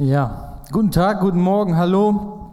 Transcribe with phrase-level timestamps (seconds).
[0.00, 2.52] Ja, guten Tag, guten Morgen, hallo.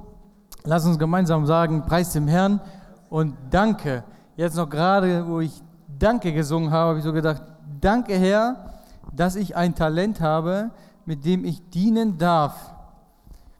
[0.63, 2.59] Lass uns gemeinsam sagen, preis dem Herrn
[3.07, 4.03] und danke.
[4.35, 7.43] Jetzt noch gerade, wo ich Danke gesungen habe, habe ich so gedacht,
[7.79, 8.81] danke Herr,
[9.13, 10.71] dass ich ein Talent habe,
[11.05, 12.73] mit dem ich dienen darf.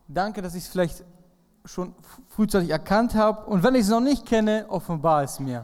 [0.08, 1.04] Danke, dass ich es vielleicht
[1.64, 1.94] schon
[2.30, 5.64] frühzeitig erkannt habe und wenn ich es noch nicht kenne, offenbar es mir.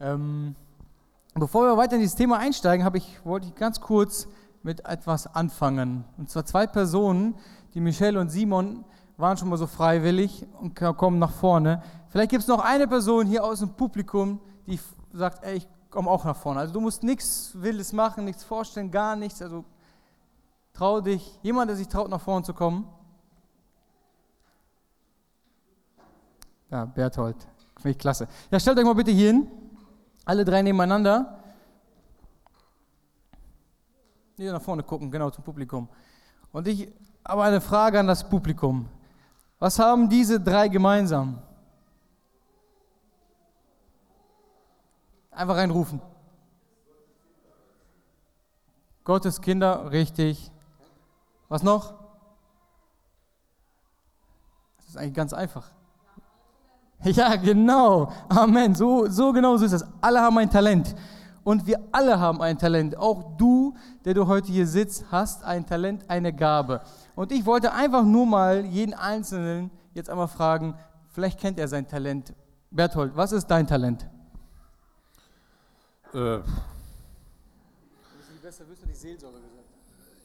[0.00, 0.54] Ähm,
[1.34, 4.26] bevor wir weiter in dieses Thema einsteigen, ich, wollte ich ganz kurz
[4.62, 6.04] mit etwas anfangen.
[6.18, 7.34] Und zwar zwei Personen,
[7.74, 8.84] die Michelle und Simon
[9.16, 11.82] waren schon mal so freiwillig und kommen nach vorne.
[12.08, 14.78] Vielleicht gibt es noch eine Person hier aus dem Publikum, die
[15.12, 16.60] sagt, ey, ich komme auch nach vorne.
[16.60, 19.42] Also du musst nichts Wildes machen, nichts vorstellen, gar nichts.
[19.42, 19.64] Also
[20.72, 21.38] trau dich.
[21.42, 22.86] Jemand, der sich traut, nach vorne zu kommen.
[26.70, 27.36] Ja, Berthold.
[27.76, 28.28] Finde ich klasse.
[28.50, 29.50] Ja, stellt euch mal bitte hier hin.
[30.24, 31.39] Alle drei nebeneinander.
[34.40, 35.86] Hier nach vorne gucken, genau zum Publikum.
[36.50, 36.90] Und ich
[37.28, 38.88] habe eine Frage an das Publikum.
[39.58, 41.42] Was haben diese drei gemeinsam?
[45.30, 46.00] Einfach reinrufen.
[49.04, 50.50] Gottes Kinder, richtig.
[51.50, 51.92] Was noch?
[54.78, 55.70] Das ist eigentlich ganz einfach.
[57.02, 58.10] Ja, genau.
[58.30, 58.74] Amen.
[58.74, 59.84] So, so genau so ist das.
[60.00, 60.94] Alle haben ein Talent.
[61.42, 62.96] Und wir alle haben ein Talent.
[62.96, 63.74] Auch du,
[64.04, 66.82] der du heute hier sitzt, hast ein Talent, eine Gabe.
[67.14, 70.74] Und ich wollte einfach nur mal jeden Einzelnen jetzt einmal fragen,
[71.08, 72.34] vielleicht kennt er sein Talent.
[72.70, 74.06] Berthold, was ist dein Talent?
[76.12, 76.38] Äh.
[78.42, 79.68] Besser wirst du die Seelsorge gesagt.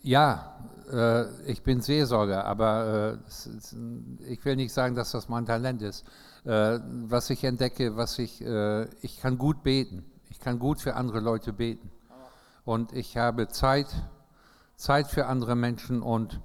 [0.01, 0.57] Ja,
[0.91, 6.05] äh, ich bin Seelsorger, aber äh, ich will nicht sagen, dass das mein Talent ist.
[6.43, 10.05] Äh, was ich entdecke, was ich, äh, ich kann gut beten.
[10.29, 11.91] Ich kann gut für andere Leute beten.
[12.63, 13.87] Und ich habe Zeit,
[14.75, 16.41] Zeit für andere Menschen und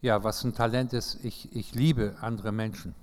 [0.00, 2.94] ja, was ein Talent ist, ich, ich liebe andere Menschen.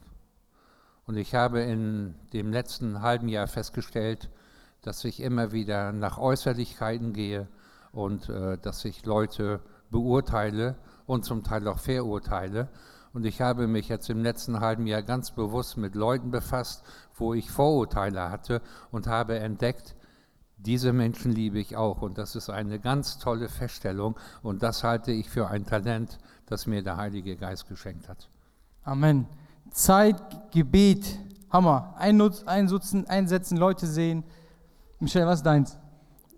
[1.07, 4.29] Und ich habe in dem letzten halben Jahr festgestellt,
[4.81, 7.47] dass ich immer wieder nach Äußerlichkeiten gehe
[7.91, 12.69] und äh, dass ich Leute beurteile und zum Teil auch verurteile.
[13.13, 16.83] Und ich habe mich jetzt im letzten halben Jahr ganz bewusst mit Leuten befasst,
[17.15, 18.61] wo ich Vorurteile hatte
[18.91, 19.95] und habe entdeckt,
[20.57, 22.01] diese Menschen liebe ich auch.
[22.01, 24.15] Und das ist eine ganz tolle Feststellung.
[24.41, 28.29] Und das halte ich für ein Talent, das mir der Heilige Geist geschenkt hat.
[28.83, 29.27] Amen.
[29.71, 31.19] Zeit, Gebet,
[31.51, 31.93] Hammer.
[31.97, 34.23] Einnutzen, einsetzen, Leute sehen.
[34.99, 35.77] Michelle, was ist deins?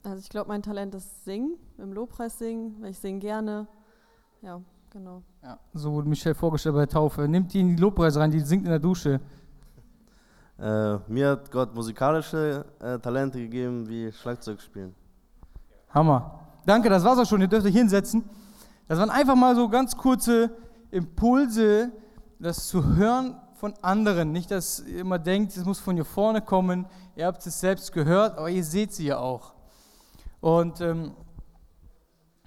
[0.04, 3.68] Also ich glaube, mein Talent ist Singen, im Lobpreis singen, weil ich singe gerne.
[4.42, 5.24] Ja, genau.
[5.44, 7.28] Ja, so wurde Michelle vorgestellt bei der Taufe.
[7.28, 9.20] Nimmt die in die Lobpreis rein, die singt in der Dusche.
[10.60, 14.96] Äh, mir hat Gott musikalische äh, Talente gegeben, wie Schlagzeug spielen.
[15.90, 16.40] Hammer.
[16.66, 17.42] Danke, das war's auch schon.
[17.42, 18.28] Ihr dürft euch hinsetzen.
[18.88, 20.50] Das waren einfach mal so ganz kurze
[20.90, 21.92] Impulse,
[22.40, 24.32] das zu hören von anderen.
[24.32, 26.88] Nicht, dass ihr immer denkt, es muss von hier vorne kommen.
[27.16, 29.54] Ihr habt es selbst gehört, aber ihr seht sie ja auch.
[30.42, 31.14] Und ähm,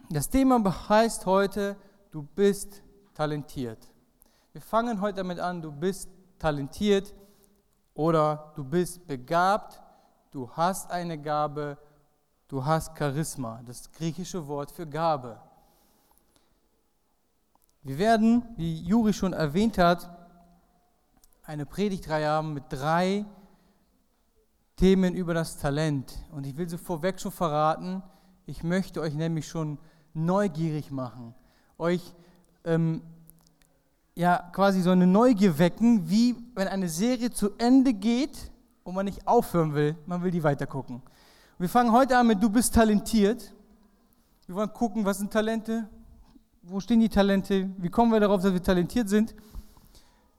[0.09, 1.77] das Thema heißt heute,
[2.11, 2.83] du bist
[3.15, 3.79] talentiert.
[4.53, 6.11] Wir fangen heute damit an, du bist
[6.41, 7.15] talentiert
[8.01, 9.79] oder du bist begabt,
[10.31, 11.77] du hast eine Gabe,
[12.49, 15.39] du hast Charisma, das griechische Wort für Gabe.
[17.83, 20.09] Wir werden, wie Juri schon erwähnt hat,
[21.43, 23.27] eine Predigtreihe haben mit drei
[24.77, 26.25] Themen über das Talent.
[26.33, 28.03] Und ich will sie vorweg schon verraten,
[28.47, 29.77] ich möchte euch nämlich schon
[30.15, 31.35] neugierig machen,
[31.77, 32.15] euch
[32.65, 33.03] ähm,
[34.15, 38.51] ja quasi so eine Neugier wecken, wie wenn eine Serie zu Ende geht
[38.85, 41.03] und man nicht aufhören will, man will die weitergucken.
[41.59, 43.53] wir fangen heute an mit Du bist talentiert.
[44.47, 45.89] Wir wollen gucken, was sind Talente,
[46.63, 49.35] wo stehen die Talente, wie kommen wir darauf, dass wir talentiert sind.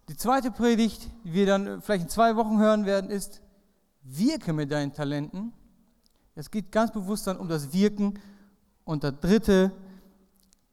[0.10, 3.42] Die zweite Predigt, die wir dann vielleicht in zwei Wochen hören werden, ist,
[4.04, 5.54] wirke mit deinen Talenten.
[6.36, 8.20] Es geht ganz bewusst dann um das Wirken.
[8.84, 9.72] Und der dritte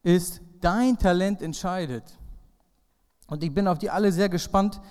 [0.03, 2.18] ist, dein Talent entscheidet.
[3.29, 4.81] Und ich bin auf die alle sehr gespannt.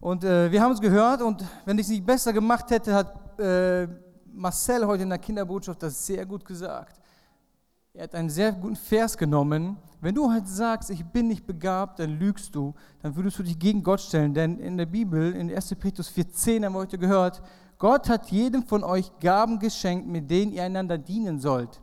[0.00, 3.38] Und äh, wir haben es gehört und wenn ich es nicht besser gemacht hätte, hat
[3.40, 3.88] äh,
[4.32, 7.00] Marcel heute in der Kinderbotschaft das sehr gut gesagt.
[7.94, 9.78] Er hat einen sehr guten Vers genommen.
[10.02, 13.58] Wenn du halt sagst, ich bin nicht begabt, dann lügst du, dann würdest du dich
[13.58, 14.34] gegen Gott stellen.
[14.34, 15.74] Denn in der Bibel, in 1.
[15.76, 17.42] Petrus 4,10 haben wir heute gehört,
[17.78, 21.80] Gott hat jedem von euch Gaben geschenkt, mit denen ihr einander dienen sollt.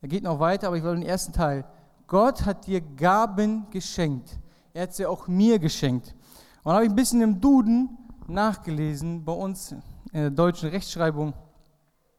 [0.00, 1.64] Er geht noch weiter, aber ich will den ersten Teil.
[2.06, 4.38] Gott hat dir Gaben geschenkt.
[4.76, 6.14] Er hat sie auch mir geschenkt.
[6.62, 7.96] Und habe ich ein bisschen im Duden
[8.26, 9.80] nachgelesen, bei uns in
[10.12, 11.32] der deutschen Rechtschreibung,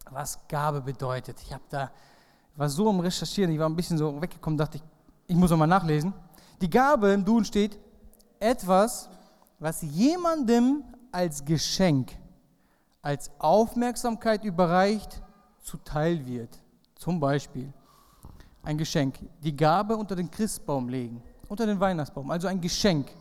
[0.09, 1.39] was Gabe bedeutet.
[1.43, 1.91] Ich habe da,
[2.55, 4.83] war so am Recherchieren, ich war ein bisschen so weggekommen, dachte ich,
[5.27, 6.15] ich muss nochmal nachlesen.
[6.59, 7.77] Die Gabe im Duden steht
[8.39, 9.07] etwas,
[9.59, 12.11] was jemandem als Geschenk,
[13.03, 15.21] als Aufmerksamkeit überreicht,
[15.61, 16.57] zuteil wird.
[16.95, 17.71] Zum Beispiel
[18.63, 23.11] ein Geschenk, die Gabe unter den Christbaum legen, unter den Weihnachtsbaum, also ein Geschenk.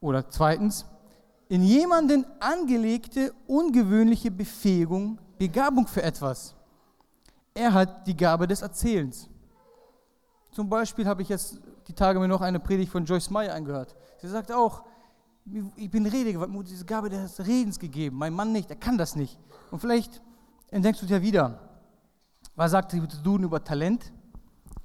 [0.00, 0.84] Oder zweitens,
[1.48, 6.54] in jemanden angelegte, ungewöhnliche Befähigung, Begabung für etwas.
[7.54, 9.28] Er hat die Gabe des Erzählens.
[10.50, 11.58] Zum Beispiel habe ich jetzt
[11.88, 13.94] die Tage mir noch eine Predigt von Joyce Meyer angehört.
[14.20, 14.84] Sie sagt auch,
[15.76, 18.16] ich bin Rede, diese Gabe des Redens gegeben.
[18.16, 19.38] Mein Mann nicht, er kann das nicht.
[19.70, 20.22] Und vielleicht
[20.70, 21.60] entdeckst du ja wieder.
[22.56, 22.92] Was sagt
[23.22, 24.12] Duden über Talent?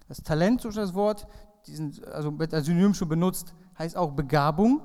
[0.07, 1.27] Das Talent, so ist das Wort,
[1.67, 4.81] diesen, also als Synonym schon benutzt, heißt auch Begabung,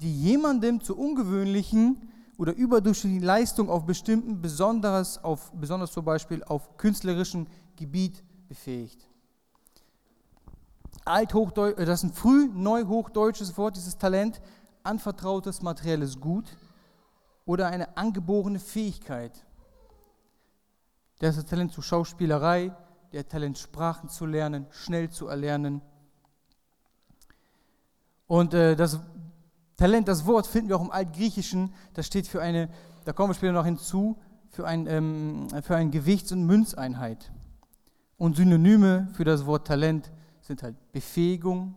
[0.00, 6.76] die jemandem zu ungewöhnlichen oder überdurchschnittlichen Leistung auf bestimmten besonderes, auf, besonders zum Beispiel auf
[6.76, 9.08] künstlerischem Gebiet befähigt.
[11.06, 14.40] Äh, das ist ein früh-neuhochdeutsches Wort, dieses Talent,
[14.82, 16.56] anvertrautes materielles Gut
[17.46, 19.44] oder eine angeborene Fähigkeit.
[21.18, 22.74] Das ist das Talent zur Schauspielerei,
[23.12, 25.82] der Talent Sprachen zu lernen, schnell zu erlernen.
[28.26, 29.00] Und äh, das
[29.76, 32.68] Talent, das Wort finden wir auch im Altgriechischen, das steht für eine,
[33.04, 34.16] da kommen wir später noch hinzu,
[34.50, 37.32] für, ein, ähm, für eine Gewichts- und Münzeinheit.
[38.16, 41.74] Und Synonyme für das Wort Talent sind halt Befähigung,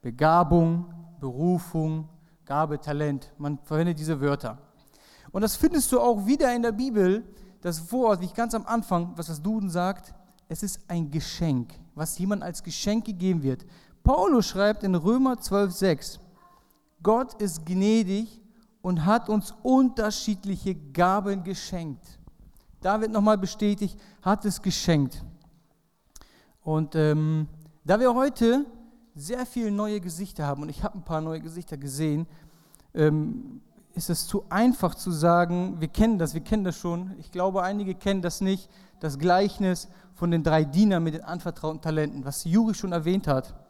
[0.00, 2.08] Begabung, Berufung,
[2.44, 3.32] Gabe, Talent.
[3.38, 4.58] Man verwendet diese Wörter.
[5.32, 7.24] Und das findest du auch wieder in der Bibel.
[7.60, 10.14] Das Wort, wie ich ganz am Anfang, was das Duden sagt,
[10.48, 13.66] es ist ein Geschenk, was jemand als Geschenk gegeben wird.
[14.06, 16.20] Paulus schreibt in Römer 12,6:
[17.02, 18.40] Gott ist gnädig
[18.80, 22.20] und hat uns unterschiedliche Gaben geschenkt.
[22.80, 25.24] Da wird nochmal bestätigt, hat es geschenkt.
[26.62, 27.48] Und ähm,
[27.84, 28.64] da wir heute
[29.16, 32.28] sehr viele neue Gesichter haben, und ich habe ein paar neue Gesichter gesehen,
[32.94, 33.60] ähm,
[33.92, 37.10] ist es zu einfach zu sagen, wir kennen das, wir kennen das schon.
[37.18, 38.70] Ich glaube, einige kennen das nicht,
[39.00, 43.65] das Gleichnis von den drei Dienern mit den anvertrauten Talenten, was Juri schon erwähnt hat.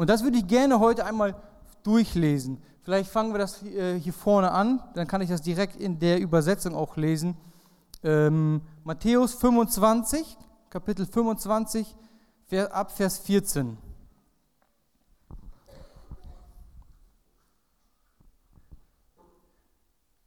[0.00, 1.34] Und das würde ich gerne heute einmal
[1.82, 2.56] durchlesen.
[2.80, 6.22] Vielleicht fangen wir das äh, hier vorne an, dann kann ich das direkt in der
[6.22, 7.36] Übersetzung auch lesen.
[8.02, 10.38] Ähm, Matthäus 25,
[10.70, 11.94] Kapitel 25,
[12.70, 13.76] ab Vers 14.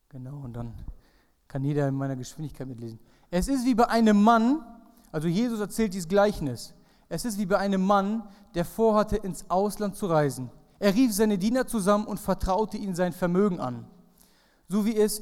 [0.10, 0.76] Genau, und dann
[1.48, 3.00] kann jeder in meiner Geschwindigkeit mitlesen.
[3.32, 4.64] Es ist wie bei einem Mann,
[5.12, 6.76] also Jesus erzählt dieses Gleichnis.
[7.14, 8.24] Es ist wie bei einem Mann,
[8.56, 10.50] der vorhatte, ins Ausland zu reisen.
[10.80, 13.86] Er rief seine Diener zusammen und vertraute ihnen sein Vermögen an,
[14.68, 15.22] so wie es,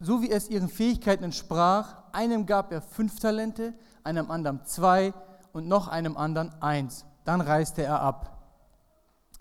[0.00, 2.04] so wie es ihren Fähigkeiten entsprach.
[2.12, 5.12] Einem gab er fünf Talente, einem anderen zwei
[5.52, 7.04] und noch einem anderen eins.
[7.26, 8.48] Dann reiste er ab.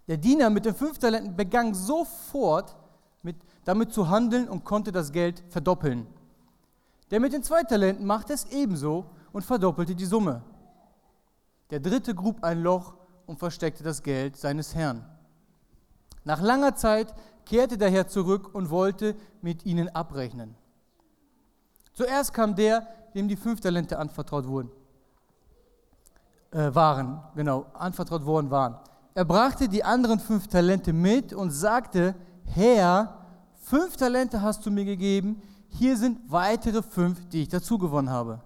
[0.09, 2.75] Der Diener mit den fünf Talenten begann sofort
[3.21, 6.07] mit, damit zu handeln und konnte das Geld verdoppeln.
[7.09, 10.43] Der mit den zwei Talenten machte es ebenso und verdoppelte die Summe.
[11.73, 12.93] Der dritte grub ein Loch
[13.25, 15.03] und versteckte das Geld seines Herrn.
[16.23, 17.11] Nach langer Zeit
[17.47, 20.53] kehrte der Herr zurück und wollte mit ihnen abrechnen.
[21.93, 22.85] Zuerst kam der,
[23.15, 24.69] dem die fünf Talente anvertraut wurden
[26.51, 28.77] äh, waren, genau, anvertraut worden waren.
[29.15, 32.13] Er brachte die anderen fünf Talente mit und sagte,
[32.45, 33.17] Herr,
[33.55, 38.41] fünf Talente hast du mir gegeben, hier sind weitere fünf, die ich dazu gewonnen habe.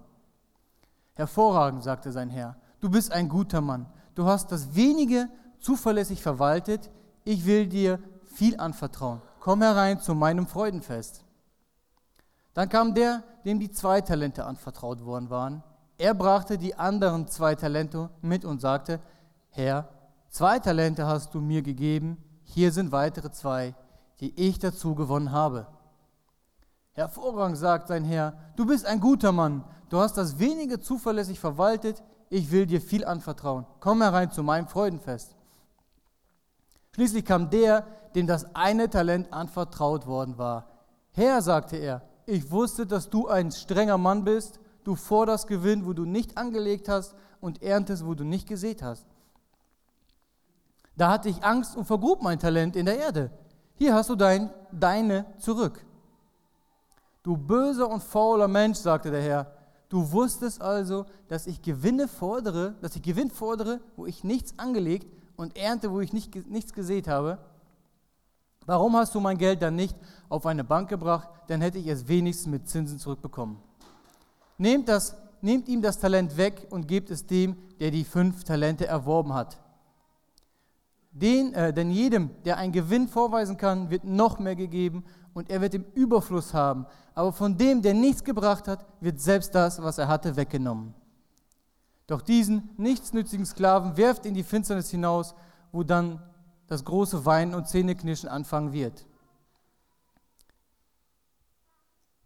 [1.12, 5.28] Hervorragend, sagte sein Herr, du bist ein guter Mann, du hast das wenige
[5.60, 6.90] zuverlässig verwaltet,
[7.24, 9.20] ich will dir viel anvertrauen.
[9.40, 11.24] Komm herein zu meinem Freudenfest.
[12.54, 15.62] Dann kam der, dem die zwei Talente anvertraut worden waren.
[15.96, 19.00] Er brachte die anderen zwei Talente mit und sagte,
[19.50, 19.88] Herr,
[20.28, 23.74] zwei Talente hast du mir gegeben, hier sind weitere zwei,
[24.20, 25.66] die ich dazu gewonnen habe.
[26.92, 32.02] Hervorragend, sagt sein Herr, du bist ein guter Mann, du hast das wenige zuverlässig verwaltet,
[32.30, 33.66] ich will dir viel anvertrauen.
[33.80, 35.34] Komm herein zu meinem Freudenfest.
[36.94, 40.66] Schließlich kam der, dem das eine Talent anvertraut worden war.
[41.12, 45.92] Herr, sagte er, ich wusste, dass du ein strenger Mann bist Du forderst Gewinn, wo
[45.92, 49.04] du nicht angelegt hast und erntest, wo du nicht gesät hast.
[50.96, 53.30] Da hatte ich Angst und vergrub mein Talent in der Erde.
[53.74, 55.84] Hier hast du dein, deine zurück.
[57.22, 59.52] Du böser und fauler Mensch, sagte der Herr,
[59.88, 65.06] du wusstest also, dass ich Gewinne fordere, dass ich Gewinn fordere, wo ich nichts angelegt
[65.36, 67.38] und ernte, wo ich nicht, nichts gesät habe.
[68.66, 69.96] Warum hast du mein Geld dann nicht
[70.28, 71.28] auf eine Bank gebracht?
[71.46, 73.58] Dann hätte ich es wenigstens mit Zinsen zurückbekommen.
[74.58, 78.86] Nehmt das nehmt ihm das Talent weg und gebt es dem, der die fünf Talente
[78.86, 79.58] erworben hat.
[81.10, 85.60] Den, äh, denn jedem, der einen Gewinn vorweisen kann, wird noch mehr gegeben und er
[85.60, 86.86] wird im Überfluss haben.
[87.14, 90.94] Aber von dem, der nichts gebracht hat, wird selbst das, was er hatte, weggenommen.
[92.06, 95.34] Doch diesen nichtsnützigen Sklaven werft in die Finsternis hinaus,
[95.72, 96.22] wo dann
[96.66, 99.06] das große Weinen und Zähneknirschen anfangen wird.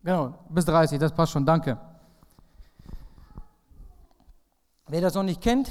[0.04, 1.78] Genau, bis 30, das passt schon, danke.
[4.88, 5.70] Wer das noch nicht kennt,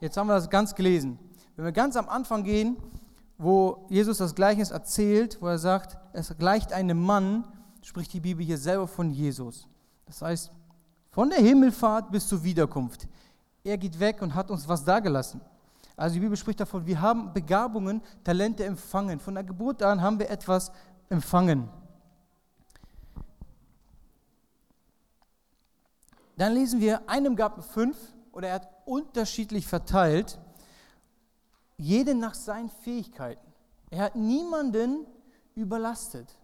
[0.00, 1.18] jetzt haben wir das ganz gelesen.
[1.56, 2.76] Wenn wir ganz am Anfang gehen,
[3.38, 7.44] wo Jesus das Gleichnis erzählt, wo er sagt, es gleicht einem Mann,
[7.82, 9.68] spricht die Bibel hier selber von Jesus.
[10.06, 10.50] Das heißt,
[11.10, 13.06] von der Himmelfahrt bis zur Wiederkunft.
[13.62, 15.40] Er geht weg und hat uns was dagelassen.
[15.96, 19.20] Also die Bibel spricht davon, wir haben Begabungen, Talente empfangen.
[19.20, 20.72] Von der Geburt an haben wir etwas
[21.08, 21.68] empfangen.
[26.36, 27.96] Dann lesen wir, einem gab fünf
[28.32, 30.40] oder er hat unterschiedlich verteilt,
[31.76, 33.52] jede nach seinen Fähigkeiten.
[33.90, 35.06] Er hat niemanden
[35.54, 36.36] überlastet.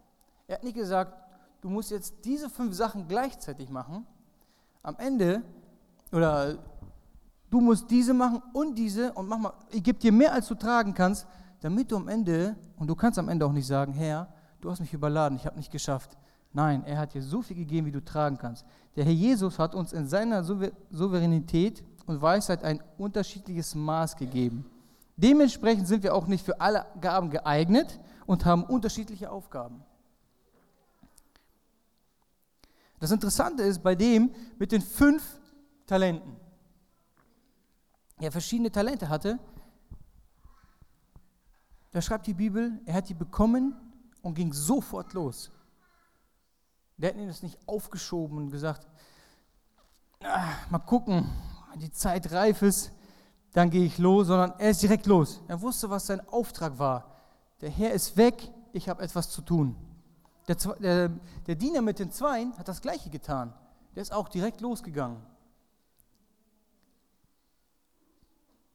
[0.47, 1.13] Er hat nicht gesagt,
[1.61, 4.05] du musst jetzt diese fünf Sachen gleichzeitig machen.
[4.83, 5.41] Am Ende,
[6.11, 6.57] oder
[7.49, 10.55] du musst diese machen und diese und mach mal, ich gebe dir mehr, als du
[10.55, 11.27] tragen kannst,
[11.61, 14.27] damit du am Ende, und du kannst am Ende auch nicht sagen, Herr,
[14.61, 16.17] du hast mich überladen, ich habe nicht geschafft.
[16.53, 18.65] Nein, er hat dir so viel gegeben, wie du tragen kannst.
[18.95, 24.65] Der Herr Jesus hat uns in seiner Souveränität und Weisheit ein unterschiedliches Maß gegeben.
[25.21, 29.83] Dementsprechend sind wir auch nicht für alle Gaben geeignet und haben unterschiedliche Aufgaben.
[32.99, 35.39] Das Interessante ist bei dem mit den fünf
[35.85, 36.35] Talenten.
[38.19, 39.37] Er verschiedene Talente hatte.
[41.91, 43.75] Da schreibt die Bibel, er hat die bekommen
[44.23, 45.51] und ging sofort los.
[46.97, 48.87] Der hat ihm das nicht aufgeschoben und gesagt,
[50.23, 51.29] ah, mal gucken,
[51.75, 52.91] die Zeit reif ist,
[53.53, 55.41] dann gehe ich los, sondern er ist direkt los.
[55.47, 57.15] Er wusste, was sein Auftrag war.
[57.59, 59.75] Der Herr ist weg, ich habe etwas zu tun.
[60.47, 61.09] Der, der,
[61.47, 63.53] der Diener mit den Zweien hat das gleiche getan.
[63.95, 65.21] Der ist auch direkt losgegangen.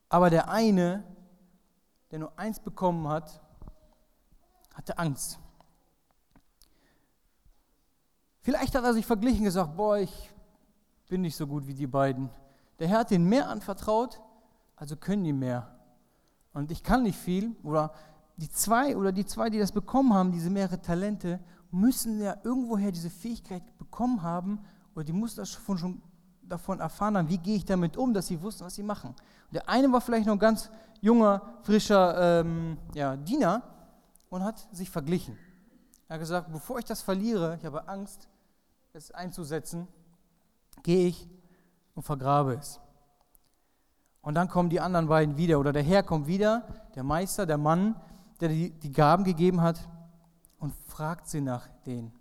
[0.08, 1.02] Aber der eine,
[2.10, 3.40] der nur eins bekommen hat,
[4.74, 5.38] hatte Angst.
[8.42, 10.30] Vielleicht hat er sich verglichen gesagt, boah, ich
[11.08, 12.30] bin nicht so gut wie die beiden.
[12.78, 14.20] Der Herr hat ihnen mehr anvertraut,
[14.76, 15.74] also können die mehr.
[16.52, 17.56] Und ich kann nicht viel.
[17.62, 17.92] Oder
[18.36, 21.40] die zwei oder die zwei, die das bekommen haben, diese mehrere Talente,
[21.70, 24.60] müssen ja irgendwoher diese Fähigkeit bekommen haben
[24.94, 26.02] oder die mussten das schon, schon
[26.42, 29.10] davon erfahren haben, wie gehe ich damit um, dass sie wussten, was sie machen.
[29.10, 33.62] Und der eine war vielleicht noch ein ganz junger, frischer ähm, ja, Diener
[34.30, 35.36] und hat sich verglichen.
[36.08, 38.28] Er hat gesagt, bevor ich das verliere, ich habe Angst,
[38.92, 39.88] es einzusetzen,
[40.82, 41.28] gehe ich
[41.94, 42.80] und vergrabe es.
[44.26, 46.64] Und dann kommen die anderen beiden wieder oder der Herr kommt wieder,
[46.96, 47.94] der Meister, der Mann,
[48.40, 49.78] der die, die Gaben gegeben hat
[50.58, 52.12] und fragt sie nach denen.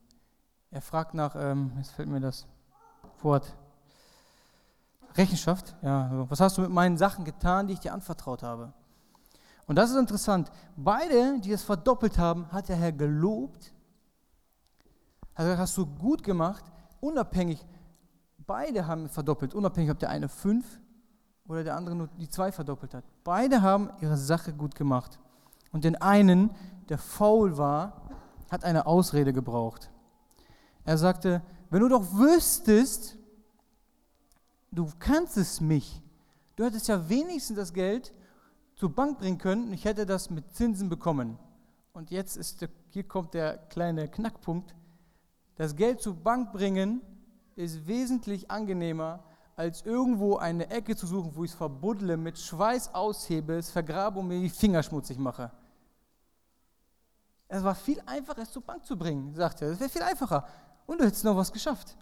[0.70, 2.46] Er fragt nach, ähm, jetzt fällt mir das
[3.24, 3.58] Wort,
[5.16, 5.76] Rechenschaft.
[5.82, 8.72] Ja, was hast du mit meinen Sachen getan, die ich dir anvertraut habe?
[9.66, 10.52] Und das ist interessant.
[10.76, 13.74] Beide, die es verdoppelt haben, hat der Herr gelobt
[15.34, 16.64] hat gesagt, hast du gut gemacht,
[17.00, 17.66] unabhängig,
[18.46, 20.80] beide haben verdoppelt, unabhängig, ob der eine fünf
[21.48, 23.04] oder der andere nur die zwei verdoppelt hat.
[23.24, 25.20] Beide haben ihre Sache gut gemacht.
[25.72, 26.52] Und den einen,
[26.90, 28.10] der faul war,
[28.50, 29.92] hat eine Ausrede gebraucht.
[30.86, 33.18] Er sagte, wenn du doch wüsstest,
[34.72, 36.02] du kannst es mich,
[36.56, 38.14] du hättest ja wenigstens das Geld
[38.76, 41.38] zur Bank bringen können und ich hätte das mit Zinsen bekommen.
[41.94, 44.76] Und jetzt ist der, hier kommt der kleine Knackpunkt.
[45.56, 47.02] Das Geld zur Bank bringen
[47.56, 49.24] ist wesentlich angenehmer,
[49.56, 54.20] als irgendwo eine Ecke zu suchen, wo ich es verbuddle, mit Schweiß aushebe, es vergrabe
[54.20, 55.52] und mir die Finger schmutzig mache.
[57.48, 59.70] Es war viel einfacher, es zur Bank zu bringen, sagt er.
[59.70, 60.46] Es wäre viel einfacher.
[60.86, 61.96] Und du hättest noch was geschafft.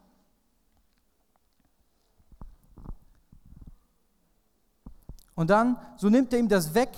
[5.35, 6.89] Und dann, so nimmt er ihm das weg,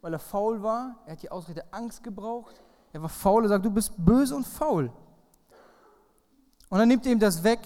[0.00, 0.96] weil er faul war.
[1.06, 2.62] Er hat die Ausrede Angst gebraucht.
[2.92, 4.90] Er war faul und sagt, du bist böse und faul.
[6.68, 7.60] Und dann nimmt er ihm das weg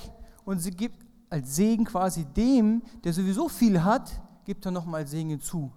[0.45, 5.31] und sie gibt als Segen quasi dem, der sowieso viel hat, gibt er nochmal Segen
[5.31, 5.73] hinzu.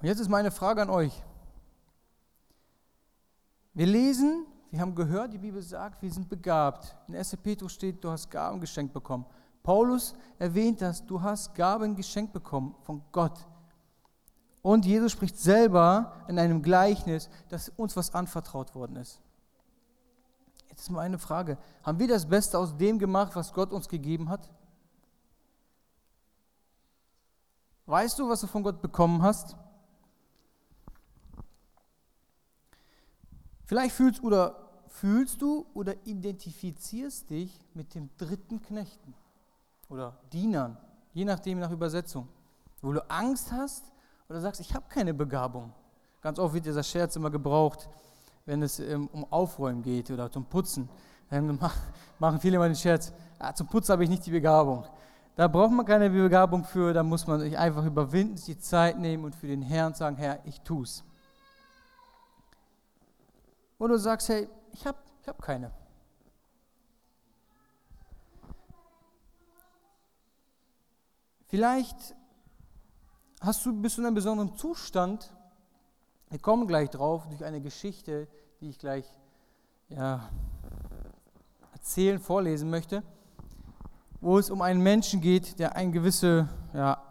[0.00, 1.24] Und jetzt ist meine Frage an euch.
[3.74, 6.96] Wir lesen, wir haben gehört, die Bibel sagt, wir sind begabt.
[7.08, 7.36] In 1.
[7.38, 9.24] Petrus steht, du hast Gaben geschenkt bekommen.
[9.62, 13.46] Paulus erwähnt das, du hast Gaben geschenkt bekommen von Gott.
[14.62, 19.20] Und Jesus spricht selber in einem Gleichnis, dass uns was anvertraut worden ist.
[20.68, 21.58] Jetzt ist mal eine Frage.
[21.82, 24.50] Haben wir das Beste aus dem gemacht, was Gott uns gegeben hat?
[27.86, 29.56] Weißt du, was du von Gott bekommen hast?
[33.64, 34.56] Vielleicht fühlst, oder,
[34.88, 39.14] fühlst du oder identifizierst dich mit dem dritten Knechten
[39.88, 40.76] oder Dienern,
[41.12, 42.28] je nachdem nach Übersetzung,
[42.80, 43.84] wo du Angst hast
[44.28, 45.72] oder sagst, ich habe keine Begabung.
[46.20, 47.88] Ganz oft wird dieser Scherz immer gebraucht,
[48.48, 50.88] wenn es ähm, um Aufräumen geht oder zum Putzen.
[51.30, 51.58] Dann
[52.18, 54.84] machen viele mal den Scherz, ah, zum Putzen habe ich nicht die Begabung.
[55.36, 58.98] Da braucht man keine Begabung für, da muss man sich einfach überwinden, sich die Zeit
[58.98, 61.04] nehmen und für den Herrn sagen, Herr, ich tu's.
[63.76, 65.70] Und du sagst, hey, ich habe ich hab keine.
[71.48, 72.16] Vielleicht
[73.40, 75.32] hast du, bist du in einem besonderen Zustand,
[76.30, 78.28] wir kommen gleich drauf, durch eine Geschichte,
[78.60, 79.04] die ich gleich
[79.88, 80.28] ja,
[81.72, 83.02] erzählen, vorlesen möchte,
[84.20, 87.02] wo es um einen Menschen geht, der einen gewisse ja,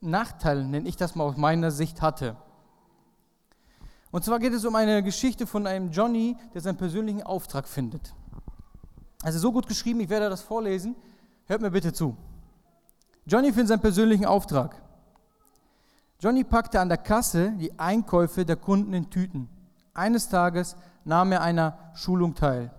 [0.00, 2.36] Nachteil, nenne ich das mal aus meiner Sicht, hatte.
[4.12, 8.14] Und zwar geht es um eine Geschichte von einem Johnny, der seinen persönlichen Auftrag findet.
[9.22, 10.94] Also so gut geschrieben, ich werde das vorlesen.
[11.46, 12.16] Hört mir bitte zu.
[13.26, 14.83] Johnny findet seinen persönlichen Auftrag.
[16.20, 19.48] Johnny packte an der Kasse die Einkäufe der Kunden in Tüten.
[19.92, 22.70] Eines Tages nahm er einer Schulung teil,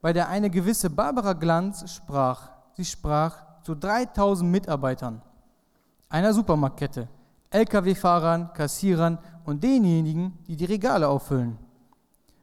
[0.00, 2.50] bei der eine gewisse Barbara Glanz sprach.
[2.76, 5.22] Sie sprach zu 3000 Mitarbeitern
[6.08, 7.08] einer Supermarktkette,
[7.50, 11.58] Lkw-Fahrern, Kassierern und denjenigen, die die Regale auffüllen.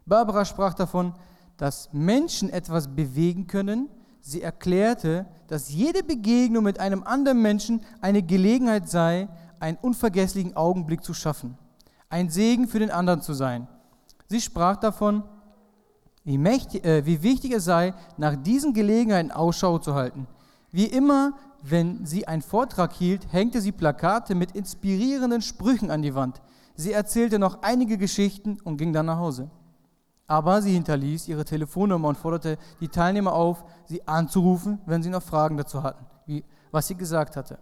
[0.05, 1.13] Barbara sprach davon,
[1.55, 3.88] dass Menschen etwas bewegen können.
[4.20, 9.29] Sie erklärte, dass jede Begegnung mit einem anderen Menschen eine Gelegenheit sei,
[9.61, 11.57] einen unvergesslichen Augenblick zu schaffen,
[12.09, 13.67] ein Segen für den anderen zu sein.
[14.27, 15.23] Sie sprach davon,
[16.23, 20.27] wie, mächtig, äh, wie wichtig es sei, nach diesen Gelegenheiten Ausschau zu halten.
[20.71, 26.15] Wie immer, wenn sie einen Vortrag hielt, hängte sie Plakate mit inspirierenden Sprüchen an die
[26.15, 26.41] Wand.
[26.75, 29.50] Sie erzählte noch einige Geschichten und ging dann nach Hause.
[30.27, 35.21] Aber sie hinterließ ihre Telefonnummer und forderte die Teilnehmer auf, sie anzurufen, wenn sie noch
[35.21, 37.59] Fragen dazu hatten, wie, was sie gesagt hatte.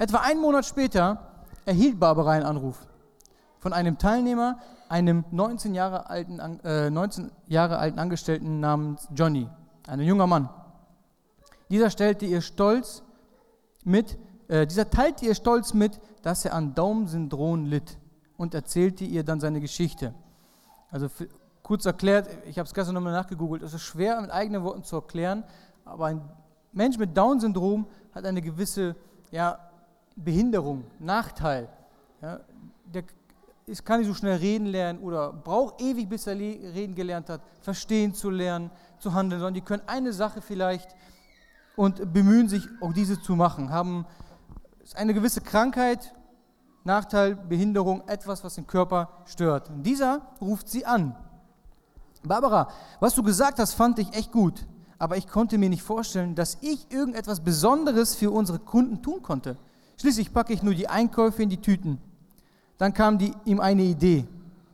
[0.00, 1.18] Etwa einen Monat später
[1.66, 2.86] erhielt Barbara einen Anruf
[3.58, 4.58] von einem Teilnehmer,
[4.88, 9.46] einem 19 Jahre alten, äh, 19 Jahre alten Angestellten namens Johnny,
[9.86, 10.48] ein junger Mann.
[11.68, 13.02] Dieser stellte ihr Stolz
[13.84, 14.16] mit,
[14.48, 17.98] äh, dieser teilte ihr Stolz mit, dass er an Daumen-Syndrom litt
[18.38, 20.14] und erzählte ihr dann seine Geschichte.
[20.90, 21.28] Also für,
[21.62, 24.96] kurz erklärt, ich habe es gestern nochmal nachgegoogelt, es ist schwer mit eigenen Worten zu
[24.96, 25.44] erklären,
[25.84, 26.22] aber ein
[26.72, 28.96] Mensch mit Down-Syndrom hat eine gewisse
[29.30, 29.58] ja,
[30.24, 31.68] Behinderung, Nachteil.
[32.20, 32.40] Ja,
[32.84, 33.04] der
[33.66, 37.40] ist, kann nicht so schnell reden lernen oder braucht ewig, bis er reden gelernt hat,
[37.60, 40.94] verstehen zu lernen, zu handeln, sondern die können eine Sache vielleicht
[41.76, 44.06] und bemühen sich, auch diese zu machen, haben
[44.94, 46.14] eine gewisse Krankheit,
[46.84, 49.68] Nachteil, Behinderung, etwas, was den Körper stört.
[49.68, 51.14] Und dieser ruft sie an.
[52.22, 54.66] Barbara, was du gesagt hast, fand ich echt gut,
[54.98, 59.56] aber ich konnte mir nicht vorstellen, dass ich irgendetwas Besonderes für unsere Kunden tun konnte.
[60.00, 61.98] Schließlich packe ich nur die Einkäufe in die Tüten.
[62.78, 64.26] Dann kam die, ihm eine Idee.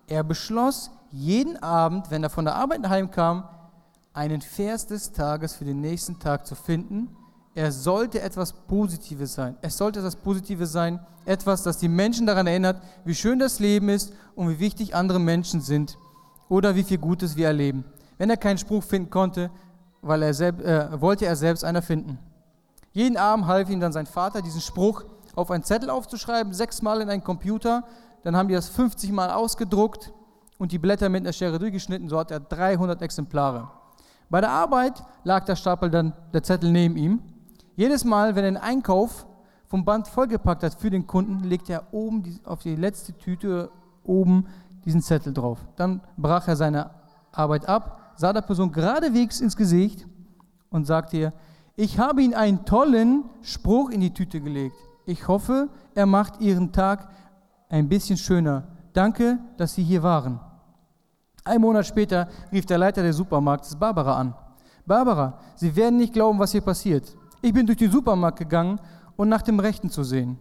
[0.06, 3.48] Er beschloss, jeden Abend, wenn er von der Arbeit heimkam,
[4.12, 7.08] einen Vers des Tages für den nächsten Tag zu finden
[7.56, 9.56] er sollte etwas Positives sein.
[9.62, 13.88] Es sollte etwas Positives sein, etwas, das die Menschen daran erinnert, wie schön das Leben
[13.88, 15.96] ist und wie wichtig andere Menschen sind
[16.50, 17.86] oder wie viel Gutes wir erleben.
[18.18, 19.50] Wenn er keinen Spruch finden konnte,
[20.02, 22.18] weil er selbst, äh, wollte er selbst einer finden.
[22.92, 25.04] Jeden Abend half ihm dann sein Vater, diesen Spruch
[25.36, 27.84] auf einen Zettel aufzuschreiben, sechsmal in einen Computer.
[28.24, 30.12] Dann haben die das 50 Mal ausgedruckt
[30.58, 32.08] und die Blätter mit einer Schere durchgeschnitten.
[32.08, 33.70] So hat er 300 Exemplare.
[34.28, 37.22] Bei der Arbeit lag der Stapel dann, der Zettel neben ihm
[37.76, 39.26] jedes Mal, wenn er einen Einkauf
[39.68, 43.70] vom Band vollgepackt hat für den Kunden, legt er oben die, auf die letzte Tüte
[44.02, 44.46] oben
[44.84, 45.58] diesen Zettel drauf.
[45.76, 46.90] Dann brach er seine
[47.32, 50.06] Arbeit ab, sah der Person geradewegs ins Gesicht
[50.70, 51.32] und sagte ihr,
[51.76, 54.76] ich habe Ihnen einen tollen Spruch in die Tüte gelegt.
[55.06, 57.08] Ich hoffe, er macht Ihren Tag
[57.68, 58.64] ein bisschen schöner.
[58.92, 60.40] Danke, dass Sie hier waren.
[61.44, 64.34] Ein Monat später rief der Leiter des Supermarktes Barbara an.
[64.84, 67.16] Barbara, Sie werden nicht glauben, was hier passiert.
[67.40, 68.80] Ich bin durch den Supermarkt gegangen,
[69.16, 70.38] um nach dem Rechten zu sehen.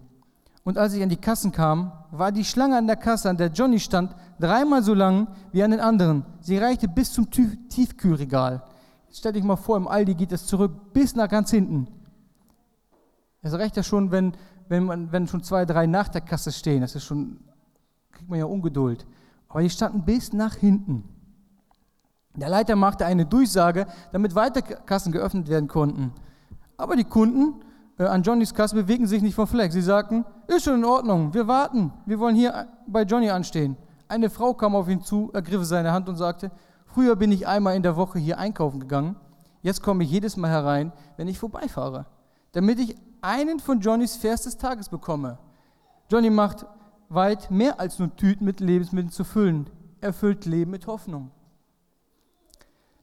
[0.63, 3.49] Und als ich an die Kassen kam, war die Schlange an der Kasse, an der
[3.49, 6.25] Johnny stand, dreimal so lang wie an den anderen.
[6.39, 8.63] Sie reichte bis zum Tiefkühlregal.
[9.05, 11.87] Jetzt stell dich mal vor, im Aldi geht es zurück bis nach ganz hinten.
[13.43, 14.33] Es reicht ja schon, wenn,
[14.67, 16.81] wenn, man, wenn schon zwei, drei nach der Kasse stehen.
[16.81, 17.39] Das ist schon,
[18.11, 19.05] kriegt man ja Ungeduld.
[19.47, 21.03] Aber die standen bis nach hinten.
[22.35, 26.11] Der Leiter machte eine Durchsage, damit weiter Kassen geöffnet werden konnten.
[26.77, 27.61] Aber die Kunden
[27.97, 29.71] äh, an Johnnys Kasse bewegten sich nicht vom Fleck.
[29.71, 33.77] Sie sagten, ist schon in Ordnung, wir warten, wir wollen hier bei Johnny anstehen.
[34.07, 36.51] Eine Frau kam auf ihn zu, ergriff seine Hand und sagte,
[36.85, 39.15] früher bin ich einmal in der Woche hier einkaufen gegangen,
[39.61, 42.05] jetzt komme ich jedes Mal herein, wenn ich vorbeifahre,
[42.51, 42.95] damit ich
[43.25, 45.37] einen von Johnnys Vers des Tages bekomme.
[46.09, 46.65] Johnny macht
[47.09, 49.69] weit mehr als nur Tüten mit Lebensmitteln zu füllen.
[50.01, 51.31] Er füllt Leben mit Hoffnung.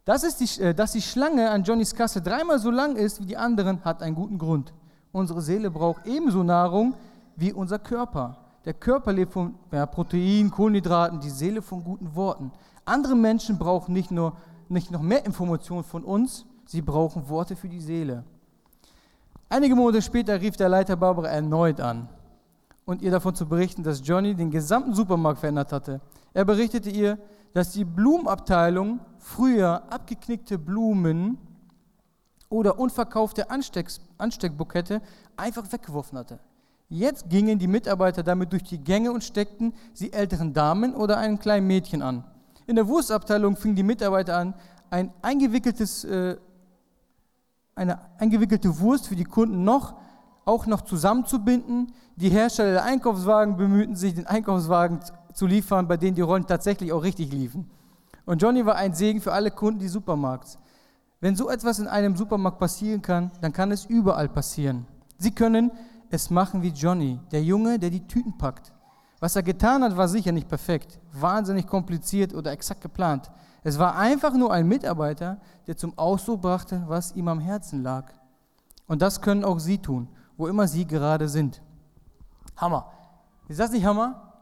[0.04, 3.26] Dass, ist die, äh, dass die Schlange an Johnnys Kasse dreimal so lang ist wie
[3.26, 4.72] die anderen, hat einen guten Grund.
[5.12, 6.94] Unsere Seele braucht ebenso Nahrung
[7.36, 8.38] wie unser Körper.
[8.64, 12.52] Der Körper lebt von ja, Protein, Kohlenhydraten, die Seele von guten Worten.
[12.84, 14.36] Andere Menschen brauchen nicht nur
[14.68, 18.24] nicht noch mehr Informationen von uns, sie brauchen Worte für die Seele.
[19.52, 22.08] Einige Monate später rief der Leiter Barbara erneut an
[22.86, 26.00] und ihr davon zu berichten, dass Johnny den gesamten Supermarkt verändert hatte.
[26.32, 27.18] Er berichtete ihr,
[27.52, 31.36] dass die Blumenabteilung früher abgeknickte Blumen
[32.48, 35.02] oder unverkaufte Ansteck Ansteckbukette
[35.36, 36.38] einfach weggeworfen hatte.
[36.88, 41.38] Jetzt gingen die Mitarbeiter damit durch die Gänge und steckten sie älteren Damen oder einem
[41.38, 42.24] kleinen Mädchen an.
[42.66, 44.54] In der Wurstabteilung fingen die Mitarbeiter an,
[44.88, 46.38] ein eingewickeltes, äh,
[47.74, 49.94] eine eingewickelte Wurst für die Kunden noch,
[50.44, 51.92] auch noch zusammenzubinden.
[52.16, 55.00] Die Hersteller der Einkaufswagen bemühten sich, den Einkaufswagen
[55.32, 57.70] zu liefern, bei denen die Rollen tatsächlich auch richtig liefen.
[58.24, 60.58] Und Johnny war ein Segen für alle Kunden des Supermarkts.
[61.20, 64.86] Wenn so etwas in einem Supermarkt passieren kann, dann kann es überall passieren.
[65.18, 65.70] Sie können
[66.10, 68.72] es machen wie Johnny, der Junge, der die Tüten packt.
[69.20, 73.30] Was er getan hat, war sicher nicht perfekt, wahnsinnig kompliziert oder exakt geplant.
[73.62, 78.12] Es war einfach nur ein Mitarbeiter, der zum Ausdruck brachte, was ihm am Herzen lag.
[78.88, 81.62] Und das können auch Sie tun, wo immer Sie gerade sind.
[82.56, 82.90] Hammer.
[83.48, 84.32] Ist das nicht Hammer?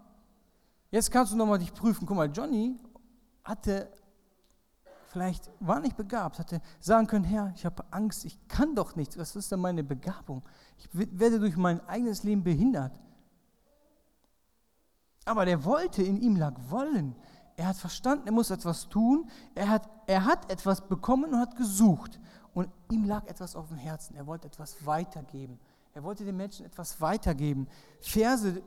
[0.90, 2.06] Jetzt kannst du nochmal dich prüfen.
[2.06, 2.78] Guck mal, Johnny
[3.44, 3.90] hatte
[5.10, 9.18] vielleicht war nicht begabt, hatte sagen können, Herr, ich habe Angst, ich kann doch nichts.
[9.18, 10.42] Was ist denn meine Begabung?
[10.78, 12.92] Ich werde durch mein eigenes Leben behindert.
[15.24, 17.14] Aber der wollte, in ihm lag Wollen.
[17.60, 19.28] Er hat verstanden, er muss etwas tun.
[19.54, 22.18] Er hat, er hat etwas bekommen und hat gesucht.
[22.54, 24.16] Und ihm lag etwas auf dem Herzen.
[24.16, 25.60] Er wollte etwas weitergeben.
[25.92, 27.68] Er wollte den Menschen etwas weitergeben.
[28.00, 28.62] Verse,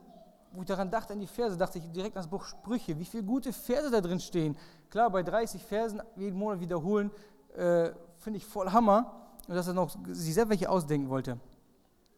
[0.51, 3.05] wo ich daran dachte, an die Verse, dachte ich direkt an das Buch Sprüche, wie
[3.05, 4.55] viele gute Verse da drin stehen.
[4.91, 7.09] Klar, bei 30 Versen jeden Monat wiederholen,
[7.57, 9.11] äh, finde ich voll Hammer.
[9.47, 11.39] Und dass er noch sich selbst welche ausdenken wollte.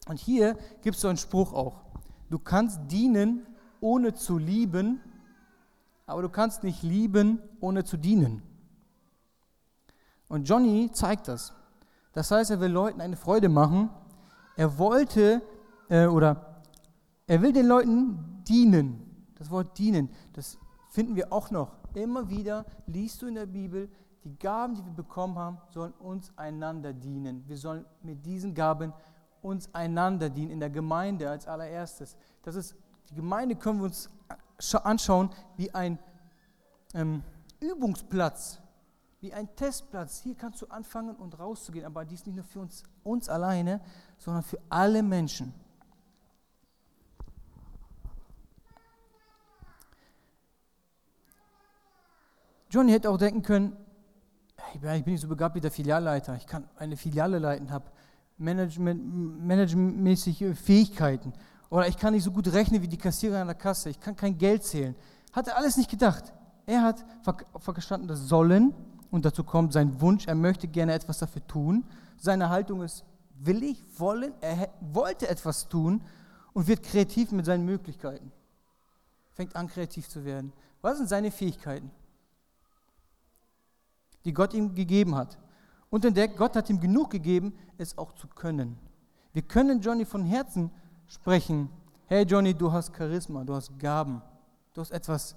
[0.08, 1.80] Und hier gibt es so einen Spruch auch.
[2.28, 3.46] Du kannst dienen,
[3.80, 5.00] ohne zu lieben,
[6.06, 8.42] aber du kannst nicht lieben, ohne zu dienen.
[10.28, 11.52] Und Johnny zeigt das.
[12.12, 13.90] Das heißt, er will Leuten eine Freude machen.
[14.56, 15.42] Er wollte
[15.88, 16.62] äh, oder
[17.26, 19.02] er will den Leuten dienen.
[19.36, 20.58] Das Wort dienen, das
[20.90, 21.76] finden wir auch noch.
[21.94, 23.90] Immer wieder liest du in der Bibel,
[24.24, 27.44] die Gaben, die wir bekommen haben, sollen uns einander dienen.
[27.46, 28.92] Wir sollen mit diesen Gaben
[29.42, 32.16] uns einander dienen, in der Gemeinde als allererstes.
[32.42, 32.74] Das ist,
[33.10, 34.10] die Gemeinde können wir uns
[34.84, 35.98] anschauen wie ein
[36.94, 37.22] ähm,
[37.60, 38.60] Übungsplatz,
[39.20, 40.20] wie ein Testplatz.
[40.22, 43.80] Hier kannst du anfangen und rauszugehen, aber dies nicht nur für uns, uns alleine,
[44.18, 45.54] sondern für alle Menschen.
[52.70, 53.76] Johnny hätte auch denken können,
[54.74, 57.90] ich bin nicht so begabt wie der Filialleiter, ich kann eine Filiale leiten, habe
[58.38, 61.32] Management, managementmäßige Fähigkeiten.
[61.70, 64.16] Oder ich kann nicht so gut rechnen wie die Kassierer an der Kasse, ich kann
[64.16, 64.94] kein Geld zählen.
[65.32, 66.32] Hat er alles nicht gedacht.
[66.64, 67.04] Er hat
[67.58, 68.74] verstanden, das Sollen,
[69.10, 71.84] und dazu kommt sein Wunsch, er möchte gerne etwas dafür tun.
[72.16, 73.04] Seine Haltung ist
[73.38, 76.02] willig, wollen, er wollte etwas tun
[76.52, 78.32] und wird kreativ mit seinen Möglichkeiten.
[79.34, 80.52] Fängt an, kreativ zu werden.
[80.80, 81.90] Was sind seine Fähigkeiten?
[84.26, 85.38] die Gott ihm gegeben hat.
[85.88, 88.76] Und entdeckt, Gott hat ihm genug gegeben, es auch zu können.
[89.32, 90.70] Wir können Johnny von Herzen
[91.08, 91.68] sprechen.
[92.06, 94.22] Hey Johnny, du hast Charisma, du hast Gaben,
[94.74, 95.36] du hast etwas.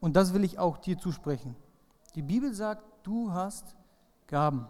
[0.00, 1.56] Und das will ich auch dir zusprechen.
[2.14, 3.74] Die Bibel sagt, du hast
[4.26, 4.66] Gaben.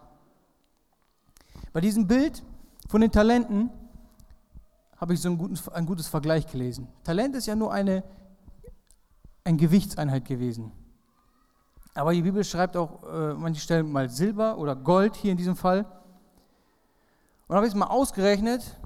[1.73, 2.43] Bei diesem Bild
[2.87, 3.69] von den Talenten
[4.97, 6.87] habe ich so ein gutes, ein gutes Vergleich gelesen.
[7.03, 8.03] Talent ist ja nur eine,
[9.43, 10.71] eine Gewichtseinheit gewesen.
[11.93, 15.55] Aber die Bibel schreibt auch äh, manche Stellen mal Silber oder Gold, hier in diesem
[15.55, 15.85] Fall.
[17.47, 18.77] Und habe ich es mal ausgerechnet.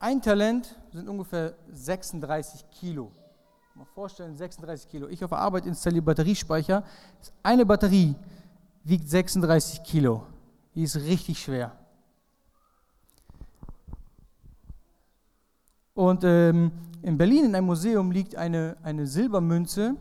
[0.00, 3.10] Ein Talent sind ungefähr 36 Kilo.
[3.74, 5.08] Mal vorstellen, 36 Kilo.
[5.08, 6.84] Ich auf der Arbeit installiere Batteriespeicher.
[7.42, 8.14] Eine Batterie
[8.84, 10.24] wiegt 36 Kilo.
[10.76, 11.72] Die ist richtig schwer.
[15.94, 16.70] Und ähm,
[17.02, 19.96] in Berlin in einem Museum liegt eine, eine Silbermünze,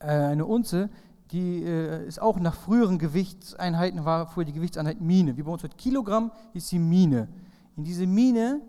[0.00, 0.90] äh, eine Unze,
[1.32, 5.38] die äh, ist auch nach früheren Gewichtseinheiten, war früher die Gewichtseinheit Mine.
[5.38, 7.28] Wie bei uns mit Kilogramm ist die Mine.
[7.76, 8.62] In diese Mine,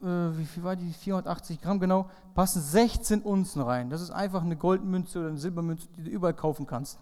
[0.00, 0.92] äh, wie viel war die?
[0.92, 3.90] 480 Gramm genau, passen 16 Unzen rein.
[3.90, 6.98] Das ist einfach eine Goldmünze oder eine Silbermünze, die du überall kaufen kannst.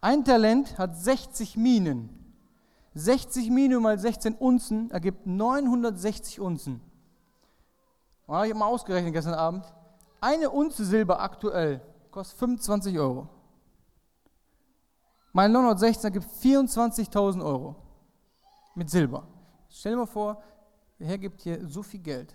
[0.00, 2.08] Ein Talent hat 60 Minen.
[2.94, 6.80] 60 Minen mal 16 Unzen ergibt 960 Unzen.
[8.26, 9.66] Und habe ich mal ausgerechnet gestern Abend.
[10.22, 13.28] Eine Unze Silber aktuell kostet 25 Euro.
[15.32, 17.76] Mein 916 ergibt 24.000 Euro
[18.80, 19.28] mit Silber.
[19.68, 20.42] Stell dir mal vor,
[20.98, 22.34] der Herr gibt hier so viel Geld.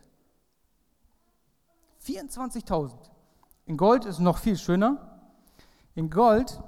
[2.04, 2.94] 24.000.
[3.66, 5.24] In Gold ist noch viel schöner.
[5.96, 6.62] In Gold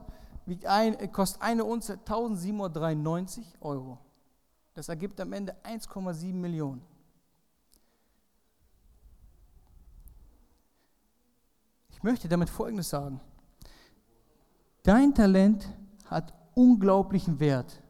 [0.66, 4.00] ein, kostet eine Unze 1793 Euro.
[4.74, 6.82] Das ergibt am Ende 1,7 Millionen.
[11.90, 13.22] Ich möchte damit Folgendes sagen.
[14.82, 15.70] Dein Talent
[16.06, 17.84] hat unglaublichen Wert.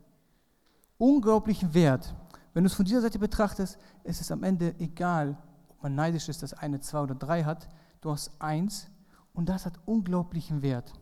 [0.97, 2.15] Unglaublichen Wert.
[2.53, 5.37] Wenn du es von dieser Seite betrachtest, ist es am Ende egal,
[5.69, 7.69] ob man neidisch ist, dass eine, zwei oder drei hat.
[8.01, 8.87] Du hast eins
[9.33, 10.93] und das hat unglaublichen Wert.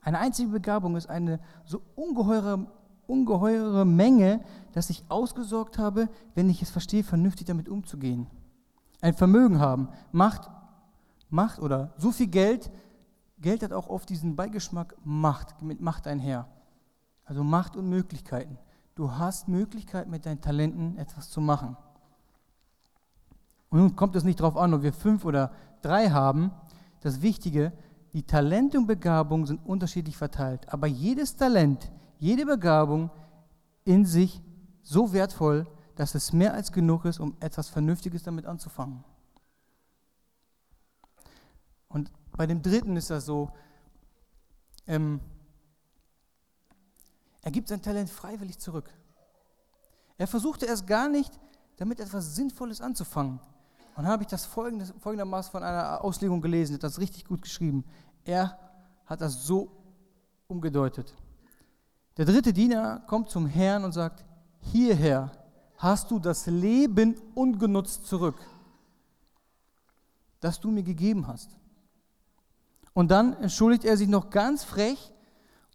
[0.00, 2.66] Eine einzige Begabung ist eine so ungeheure,
[3.06, 8.28] ungeheure Menge, dass ich ausgesorgt habe, wenn ich es verstehe, vernünftig damit umzugehen.
[9.00, 10.48] Ein Vermögen haben, Macht,
[11.30, 12.70] Macht oder so viel Geld,
[13.40, 16.46] Geld hat auch oft diesen Beigeschmack Macht, mit Macht einher.
[17.24, 18.58] Also Macht und Möglichkeiten.
[18.98, 21.76] Du hast Möglichkeit, mit deinen Talenten etwas zu machen.
[23.70, 26.50] Und nun kommt es nicht darauf an, ob wir fünf oder drei haben.
[26.98, 27.72] Das Wichtige,
[28.12, 33.12] die Talente und Begabungen sind unterschiedlich verteilt, aber jedes Talent, jede Begabung
[33.84, 34.42] in sich
[34.82, 39.04] so wertvoll, dass es mehr als genug ist, um etwas Vernünftiges damit anzufangen.
[41.86, 43.52] Und bei dem dritten ist das so,
[44.88, 45.20] ähm,
[47.42, 48.90] er gibt sein Talent freiwillig zurück.
[50.16, 51.38] Er versuchte erst gar nicht,
[51.76, 53.38] damit etwas Sinnvolles anzufangen.
[53.96, 57.84] Und dann habe ich das folgendermaßen von einer Auslegung gelesen, hat das richtig gut geschrieben.
[58.24, 58.58] Er
[59.06, 59.70] hat das so
[60.46, 61.14] umgedeutet.
[62.16, 64.24] Der dritte Diener kommt zum Herrn und sagt,
[64.60, 65.30] hierher
[65.76, 68.36] hast du das Leben ungenutzt zurück,
[70.40, 71.50] das du mir gegeben hast.
[72.92, 75.12] Und dann entschuldigt er sich noch ganz frech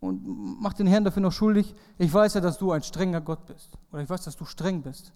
[0.03, 3.45] und macht den Herrn dafür noch schuldig, ich weiß ja, dass du ein strenger Gott
[3.45, 3.77] bist.
[3.91, 5.13] Oder ich weiß, dass du streng bist.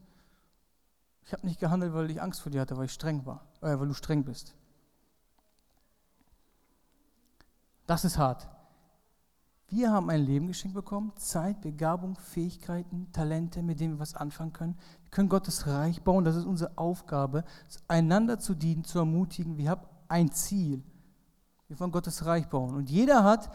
[1.26, 3.78] Ich habe nicht gehandelt, weil ich Angst vor dir hatte, weil ich streng war, äh,
[3.78, 4.56] weil du streng bist.
[7.86, 8.48] Das ist hart.
[9.70, 14.54] Wir haben ein Leben geschenkt bekommen, Zeit, Begabung, Fähigkeiten, Talente, mit denen wir was anfangen
[14.54, 14.78] können.
[15.04, 17.44] Wir können Gottes Reich bauen, das ist unsere Aufgabe,
[17.90, 19.58] einander zu dienen, zu ermutigen.
[19.58, 20.82] Wir haben ein Ziel.
[21.68, 22.76] Wir wollen Gottes Reich bauen.
[22.76, 23.50] Und jeder hat,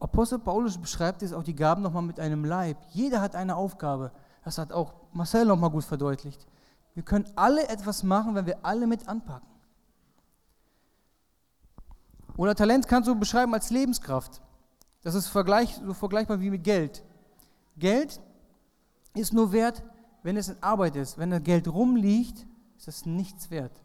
[0.00, 2.76] Apostel Paulus beschreibt es auch die Gaben nochmal mit einem Leib.
[2.90, 4.12] Jeder hat eine Aufgabe.
[4.44, 6.46] Das hat auch Marcel nochmal gut verdeutlicht.
[6.94, 9.48] Wir können alle etwas machen, wenn wir alle mit anpacken.
[12.36, 14.40] Oder Talent kannst du beschreiben als Lebenskraft.
[15.02, 17.02] Das ist vergleich, so vergleichbar wie mit Geld.
[17.78, 18.20] Geld
[19.14, 19.82] ist nur wert,
[20.22, 21.18] wenn es in Arbeit ist.
[21.18, 23.82] Wenn das Geld rumliegt, ist das nichts wert.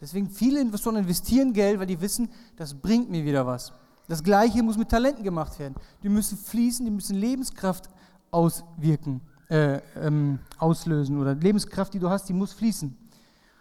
[0.00, 3.72] Deswegen viele Investoren investieren Geld, weil die wissen, das bringt mir wieder was.
[4.10, 5.76] Das Gleiche muss mit Talenten gemacht werden.
[6.02, 7.88] Die müssen fließen, die müssen Lebenskraft
[8.32, 12.96] auswirken äh, ähm, auslösen oder Lebenskraft, die du hast, die muss fließen.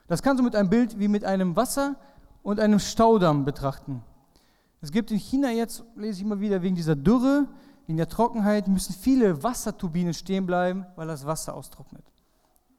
[0.08, 1.98] Das kannst du mit einem Bild wie mit einem Wasser
[2.42, 4.02] und einem Staudamm betrachten.
[4.82, 7.48] Es gibt in China jetzt, lese ich immer wieder, wegen dieser Dürre,
[7.86, 12.04] wegen der Trockenheit, müssen viele Wasserturbinen stehen bleiben, weil das Wasser austrocknet.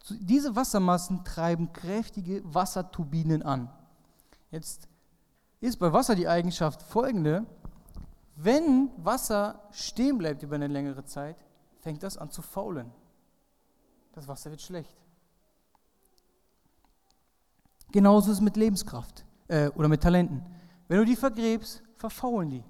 [0.09, 3.71] Diese Wassermassen treiben kräftige Wasserturbinen an.
[4.51, 4.89] Jetzt
[5.61, 7.47] ist bei Wasser die Eigenschaft folgende,
[8.43, 11.37] wenn Wasser stehen bleibt über eine längere Zeit,
[11.81, 12.93] fängt das an zu faulen
[14.13, 14.95] das Wasser wird schlecht.
[17.93, 20.45] Genauso ist es mit Lebenskraft äh, oder mit Talenten.
[20.89, 22.65] Wenn du die vergräbst, verfaulen die.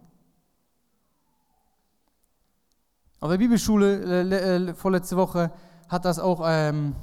[3.21, 5.53] Auf der Bibelschule äh, äh, vorletzte Woche
[5.89, 6.95] hat das auch ähm,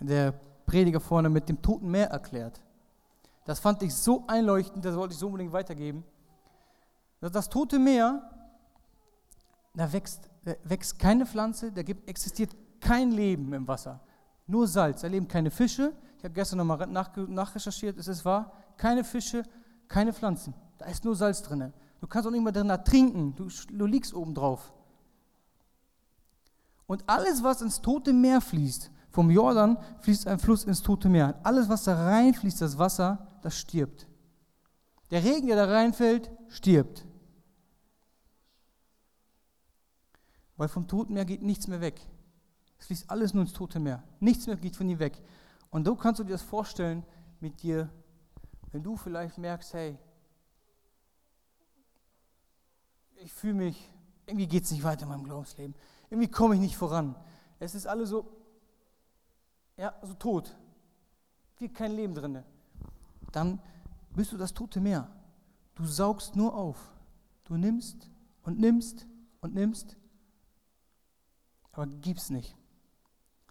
[0.00, 0.32] der
[0.66, 2.60] Prediger vorne mit dem Toten Meer erklärt.
[3.44, 6.04] Das fand ich so einleuchtend, das wollte ich so unbedingt weitergeben.
[7.30, 8.22] Das Tote Meer,
[9.74, 14.00] da wächst, da wächst keine Pflanze, da gibt, existiert kein Leben im Wasser,
[14.46, 15.00] nur Salz.
[15.00, 15.92] Da leben keine Fische.
[16.18, 19.42] Ich habe gestern nochmal nach, nachrecherchiert, es ist wahr, keine Fische,
[19.88, 20.54] keine Pflanzen.
[20.78, 21.72] Da ist nur Salz drin.
[22.00, 24.72] Du kannst auch nicht mal drin trinken, du, du liegst oben drauf.
[26.86, 31.40] Und alles, was ins Tote Meer fließt, vom Jordan fließt ein Fluss ins Tote Meer.
[31.42, 34.06] Alles, was da reinfließt, das Wasser, das stirbt.
[35.10, 37.06] Der Regen, der da reinfällt, stirbt.
[40.56, 42.00] Weil vom Toten Meer geht nichts mehr weg.
[42.78, 44.02] Es fließt alles nur ins Tote Meer.
[44.20, 45.22] Nichts mehr geht von ihm weg.
[45.70, 47.04] Und so kannst du dir das vorstellen
[47.40, 47.90] mit dir,
[48.72, 49.98] wenn du vielleicht merkst, hey,
[53.16, 53.92] ich fühle mich,
[54.26, 55.74] irgendwie geht es nicht weiter in meinem Glaubensleben.
[56.10, 57.14] Irgendwie komme ich nicht voran.
[57.58, 58.30] Es ist alles so,
[59.76, 60.56] ja, so tot.
[61.58, 62.42] Wie kein Leben drin.
[63.32, 63.60] Dann
[64.14, 65.08] bist du das tote Meer.
[65.74, 66.92] Du saugst nur auf.
[67.44, 68.10] Du nimmst
[68.42, 69.06] und nimmst
[69.40, 69.96] und nimmst,
[71.76, 72.56] aber gibst nicht.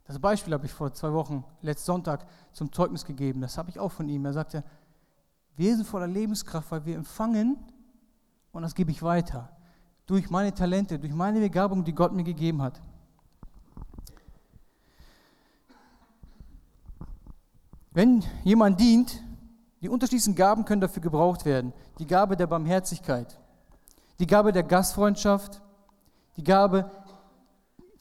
[0.05, 3.41] Das Beispiel habe ich vor zwei Wochen, letzten Sonntag, zum Zeugnis gegeben.
[3.41, 4.25] Das habe ich auch von ihm.
[4.25, 4.63] Er sagte,
[5.55, 7.57] wir sind voller Lebenskraft, weil wir empfangen
[8.51, 9.49] und das gebe ich weiter.
[10.05, 12.81] Durch meine Talente, durch meine Begabung, die Gott mir gegeben hat.
[17.91, 19.23] Wenn jemand dient,
[19.81, 21.73] die unterschiedlichen Gaben können dafür gebraucht werden.
[21.99, 23.39] Die Gabe der Barmherzigkeit,
[24.19, 25.61] die Gabe der Gastfreundschaft,
[26.35, 26.91] die Gabe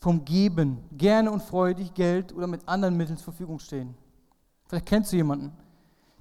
[0.05, 3.95] vom Geben, gerne und freudig Geld oder mit anderen Mitteln zur Verfügung stehen.
[4.67, 5.51] Vielleicht kennst du jemanden.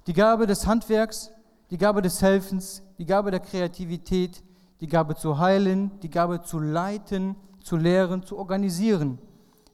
[0.06, 1.30] Die Gabe des Handwerks,
[1.70, 4.42] die Gabe des Helfens, die Gabe der Kreativität,
[4.80, 9.18] die Gabe zu heilen, die Gabe zu leiten, zu lehren, zu organisieren.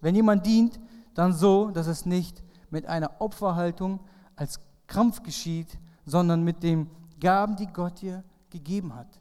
[0.01, 0.81] Wenn jemand dient,
[1.15, 4.01] dann so, dass es nicht mit einer Opferhaltung
[4.35, 9.20] als Krampf geschieht, sondern mit den Gaben, die Gott dir gegeben hat.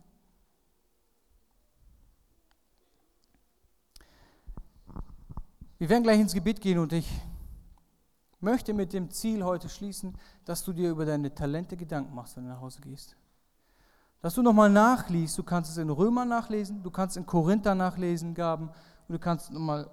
[5.79, 7.09] Wir werden gleich ins Gebet gehen und ich
[8.41, 12.43] möchte mit dem Ziel heute schließen, dass du dir über deine Talente Gedanken machst, wenn
[12.43, 13.15] du nach Hause gehst.
[14.21, 18.33] Dass du nochmal nachliest, du kannst es in Römer nachlesen, du kannst in Korinther nachlesen,
[18.33, 19.89] Gaben, und du kannst nochmal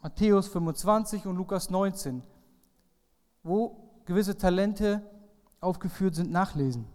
[0.00, 2.22] Matthäus 25 und Lukas 19
[3.44, 5.02] wo gewisse Talente
[5.60, 6.86] aufgeführt sind, nachlesen.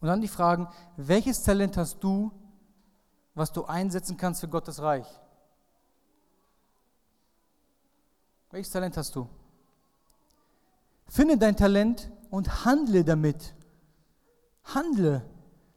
[0.00, 2.32] Und dann die Fragen, welches Talent hast du,
[3.34, 5.06] was du einsetzen kannst für Gottes Reich?
[8.54, 9.28] Welches Talent hast du?
[11.08, 13.52] Finde dein Talent und handle damit.
[14.62, 15.28] Handle,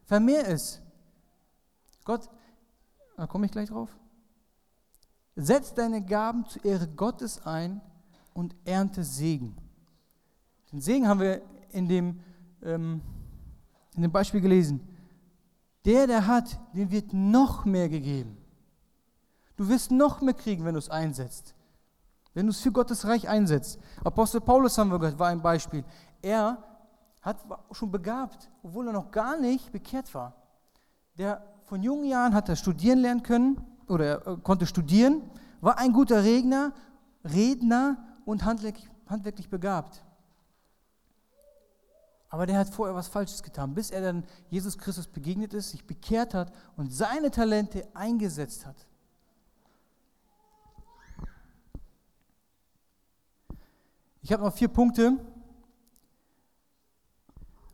[0.05, 0.79] vermehr es.
[2.05, 2.29] Gott,
[3.15, 3.89] da komme ich gleich drauf.
[5.35, 7.81] Setz deine Gaben zur Ehre Gottes ein
[8.35, 9.57] und ernte Segen.
[10.71, 12.19] Den Segen haben wir in dem,
[12.61, 13.01] ähm,
[13.95, 14.87] in dem Beispiel gelesen.
[15.83, 18.37] Der, der hat, dem wird noch mehr gegeben.
[19.55, 21.55] Du wirst noch mehr kriegen, wenn du es einsetzt.
[22.37, 23.79] Wenn du es für Gottes Reich einsetzt.
[24.03, 25.83] Apostel Paulus haben wir gehört, war ein Beispiel.
[26.21, 26.59] Er
[27.23, 30.35] hat, schon begabt, obwohl er noch gar nicht bekehrt war.
[31.17, 35.23] Der von jungen Jahren hat er studieren lernen können oder er äh, konnte studieren,
[35.61, 36.73] war ein guter Redner,
[37.23, 40.03] Redner und handwerklich, handwerklich begabt.
[42.29, 45.87] Aber der hat vorher was Falsches getan, bis er dann Jesus Christus begegnet ist, sich
[45.87, 48.86] bekehrt hat und seine Talente eingesetzt hat.
[54.27, 55.17] Ich habe noch vier Punkte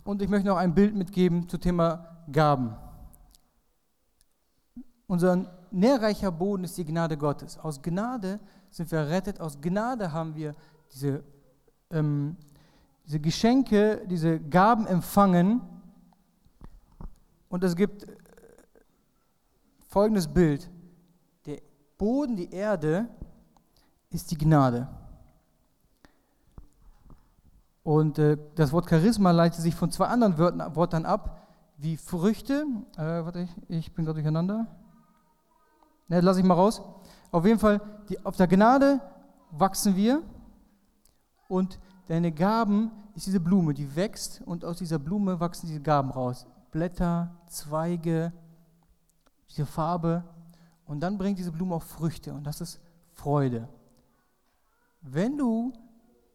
[0.03, 2.75] und ich möchte noch ein Bild mitgeben zum Thema Gaben.
[5.07, 7.57] Unser nährreicher Boden ist die Gnade Gottes.
[7.57, 8.39] Aus Gnade
[8.69, 9.41] sind wir errettet.
[9.41, 10.53] Aus Gnade haben wir
[10.91, 11.23] diese,
[11.89, 12.37] ähm,
[13.07, 15.59] diese Geschenke, diese Gaben empfangen.
[17.49, 18.15] Und es gibt äh,
[19.89, 20.69] folgendes Bild.
[21.47, 21.57] Der
[21.97, 23.07] Boden, die Erde,
[24.11, 24.87] ist die Gnade.
[27.83, 31.41] Und äh, das Wort Charisma leitet sich von zwei anderen Wörtern, Wörtern ab,
[31.77, 32.65] wie Früchte.
[32.95, 34.67] Äh, warte, ich, ich bin gerade durcheinander.
[36.07, 36.81] Ne, lasse ich mal raus.
[37.31, 39.01] Auf jeden Fall, die, auf der Gnade
[39.51, 40.21] wachsen wir
[41.47, 46.09] und deine Gaben ist diese Blume, die wächst und aus dieser Blume wachsen diese Gaben
[46.09, 46.47] raus.
[46.71, 48.33] Blätter, Zweige,
[49.49, 50.23] diese Farbe
[50.85, 52.79] und dann bringt diese Blume auch Früchte und das ist
[53.11, 53.67] Freude.
[55.01, 55.73] Wenn du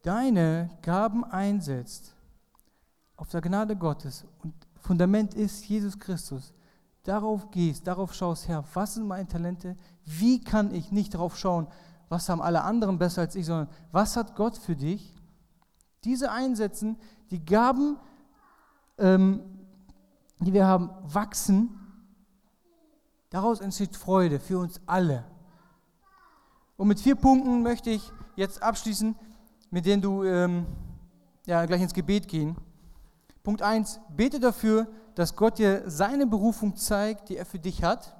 [0.02, 2.14] deine Gaben einsetzt
[3.16, 6.54] auf der Gnade Gottes und Fundament ist Jesus Christus,
[7.02, 9.76] darauf gehst, darauf schaust, Herr, was sind meine Talente?
[10.04, 11.66] Wie kann ich nicht darauf schauen,
[12.08, 15.14] was haben alle anderen besser als ich, sondern was hat Gott für dich?
[16.04, 16.96] Diese einsetzen,
[17.30, 17.98] die Gaben,
[18.98, 19.42] ähm,
[20.40, 21.78] die wir haben, wachsen.
[23.30, 25.24] Daraus entsteht Freude für uns alle.
[26.76, 29.16] Und mit vier Punkten möchte ich jetzt abschließen,
[29.70, 30.66] mit denen du ähm,
[31.46, 32.56] ja, gleich ins Gebet gehen.
[33.42, 38.16] Punkt 1, bete dafür, dass Gott dir seine Berufung zeigt, die er für dich hat,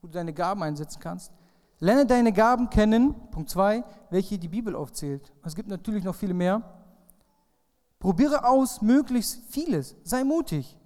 [0.00, 1.32] wo du deine Gaben einsetzen kannst.
[1.78, 5.32] Lerne deine Gaben kennen, Punkt 2, welche die Bibel aufzählt.
[5.44, 6.62] Es gibt natürlich noch viele mehr.
[7.98, 9.96] Probiere aus möglichst vieles.
[10.04, 10.78] Sei mutig.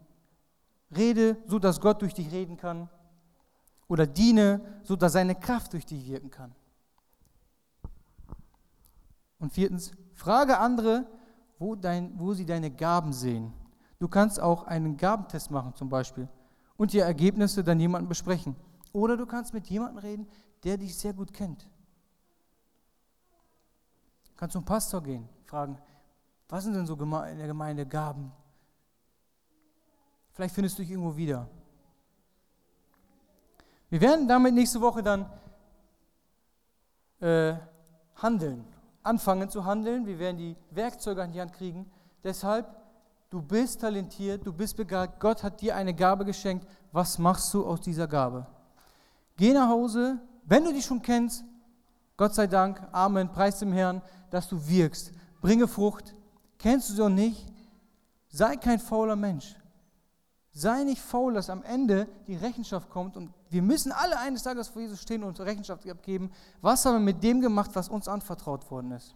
[0.96, 2.88] Rede, so dass Gott durch dich reden kann.
[3.88, 6.54] oder diene, so dass seine Kraft durch dich wirken kann.
[9.40, 11.06] Und viertens, frage andere,
[11.58, 13.52] wo, dein, wo sie deine Gaben sehen.
[13.98, 16.28] Du kannst auch einen Gabentest machen zum Beispiel
[16.76, 18.56] und die Ergebnisse dann jemandem besprechen.
[18.92, 20.26] Oder du kannst mit jemandem reden,
[20.64, 21.64] der dich sehr gut kennt.
[24.24, 25.78] Du kannst zum Pastor gehen, fragen,
[26.48, 28.32] was sind denn so in der Gemeinde Gaben?
[30.32, 31.48] Vielleicht findest du dich irgendwo wieder.
[33.90, 35.30] Wir werden damit nächste Woche dann
[37.20, 37.54] äh,
[38.16, 38.64] handeln,
[39.02, 40.06] anfangen zu handeln.
[40.06, 41.90] Wir werden die Werkzeuge an die Hand kriegen.
[42.22, 42.66] Deshalb,
[43.30, 46.66] du bist talentiert, du bist begabt, Gott hat dir eine Gabe geschenkt.
[46.92, 48.46] Was machst du aus dieser Gabe?
[49.36, 51.44] Geh nach Hause, wenn du dich schon kennst,
[52.16, 55.12] Gott sei Dank, Amen, preis dem Herrn, dass du wirkst.
[55.40, 56.14] Bringe Frucht.
[56.58, 57.46] Kennst du sie noch nicht?
[58.28, 59.56] Sei kein fauler Mensch.
[60.52, 64.68] Sei nicht faul, dass am Ende die Rechenschaft kommt und wir müssen alle eines Tages
[64.68, 66.30] vor Jesus stehen und Rechenschaft abgeben.
[66.60, 69.14] Was haben wir mit dem gemacht, was uns anvertraut worden ist?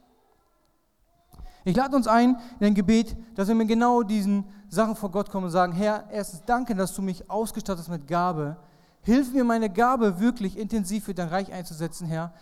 [1.64, 5.30] Ich lade uns ein in ein Gebet, dass wir mit genau diesen Sachen vor Gott
[5.30, 8.56] kommen und sagen, Herr, erstens danke, dass du mich ausgestattet hast mit Gabe.
[9.02, 12.34] Hilf mir, meine Gabe wirklich intensiv für dein Reich einzusetzen, Herr.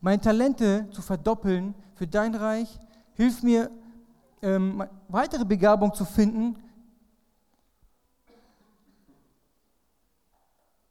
[0.00, 2.80] Meine Talente zu verdoppeln für dein Reich.
[3.14, 3.70] Hilf mir,
[4.40, 6.56] ähm, weitere Begabung zu finden,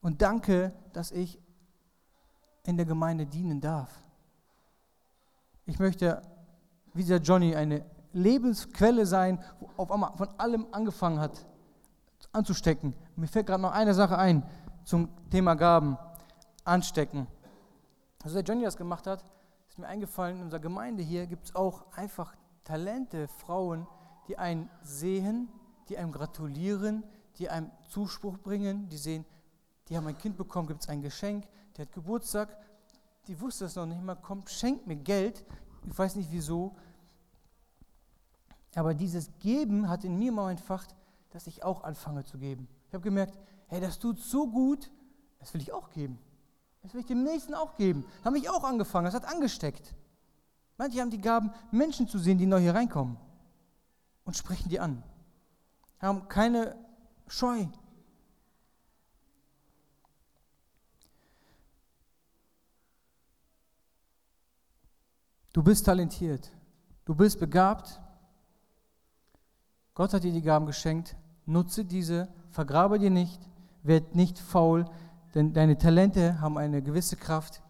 [0.01, 1.39] Und danke, dass ich
[2.63, 4.03] in der Gemeinde dienen darf.
[5.65, 6.21] Ich möchte,
[6.93, 11.45] wie dieser Johnny, eine Lebensquelle sein, wo auf einmal von allem angefangen hat
[12.31, 12.93] anzustecken.
[13.15, 14.43] Mir fällt gerade noch eine Sache ein
[14.83, 15.97] zum Thema Gaben.
[16.69, 17.27] Anstecken.
[18.23, 19.25] Also der Johnny das gemacht hat,
[19.69, 23.87] ist mir eingefallen, in unserer Gemeinde hier gibt es auch einfach Talente, Frauen,
[24.27, 25.49] die einen sehen,
[25.87, 27.03] die einem gratulieren,
[27.37, 29.25] die einem Zuspruch bringen, die sehen,
[29.89, 32.49] die haben ein Kind bekommen, gibt es ein Geschenk, der hat Geburtstag,
[33.27, 35.45] die wusste es noch nicht mal, kommt, schenkt mir Geld,
[35.85, 36.75] ich weiß nicht wieso.
[38.75, 40.95] Aber dieses Geben hat in mir mal entfacht,
[41.31, 42.67] dass ich auch anfange zu geben.
[42.87, 43.37] Ich habe gemerkt,
[43.67, 44.91] hey, das tut so gut,
[45.39, 46.19] das will ich auch geben.
[46.81, 48.05] Das will ich dem Nächsten auch geben.
[48.19, 49.93] Da habe ich auch angefangen, das hat angesteckt.
[50.77, 53.17] Manche haben die Gaben, Menschen zu sehen, die neu hier reinkommen
[54.23, 55.03] und sprechen die an.
[55.99, 56.77] Haben keine
[57.27, 57.67] Scheu,
[65.51, 66.49] Du bist talentiert.
[67.05, 67.99] Du bist begabt.
[69.95, 71.15] Gott hat dir die Gaben geschenkt.
[71.45, 73.41] Nutze diese, vergrabe dir nicht,
[73.81, 74.85] werd nicht faul,
[75.33, 77.61] denn deine Talente haben eine gewisse Kraft,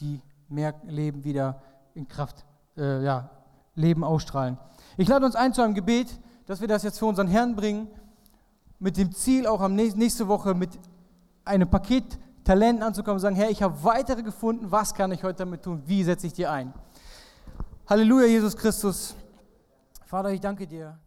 [0.00, 1.62] die mehr Leben wieder
[1.94, 2.44] in Kraft,
[2.76, 3.30] äh, ja,
[3.74, 4.58] Leben ausstrahlen.
[4.96, 7.88] Ich lade uns ein zu einem Gebet, dass wir das jetzt für unseren Herrn bringen,
[8.78, 10.78] mit dem Ziel auch am nächste Woche mit
[11.44, 15.38] einem Paket Talenten anzukommen und sagen, Herr, ich habe weitere gefunden, was kann ich heute
[15.38, 16.72] damit tun, wie setze ich dir ein?
[17.86, 19.14] Halleluja, Jesus Christus.
[20.04, 20.98] Vater, ich danke dir.